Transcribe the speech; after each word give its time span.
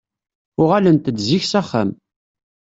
Uɣalent-d 0.61 1.17
zik 1.27 1.43
s 1.45 1.53
axxam. 1.59 1.89